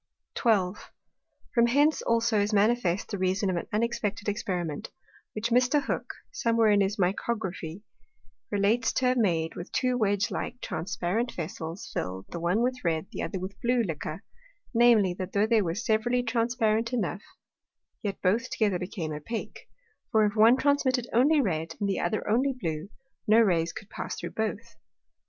[0.33, 0.91] 12.
[1.53, 4.89] From hence also is manifest the reason of an unexpected Experiment,
[5.35, 5.79] which Mr.
[5.83, 7.83] Hook, somewhere in his Micrography,
[8.49, 12.81] relates to have made with two wedge like transparent Vessels fill'd, the one with a
[12.83, 14.23] red, the other with a blue Liquor;
[14.73, 17.21] namely, that though they were severally transparent enough,
[18.01, 19.69] yet both together became opake:
[20.11, 22.89] For, if one transmitted only red, and the other only blue,
[23.27, 24.77] no Rays could pass through both.